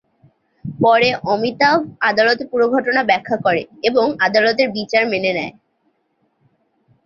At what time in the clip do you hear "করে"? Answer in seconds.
3.45-3.61